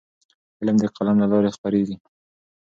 علم 0.59 0.77
د 0.79 0.85
قلم 0.95 1.17
له 1.21 1.27
لارې 1.31 1.55
خپرېږي. 1.55 1.95